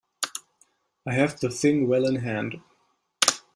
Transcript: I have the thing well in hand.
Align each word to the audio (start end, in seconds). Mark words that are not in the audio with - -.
I 1.05 1.13
have 1.13 1.39
the 1.39 1.51
thing 1.51 1.87
well 1.87 2.07
in 2.07 2.15
hand. 2.15 2.59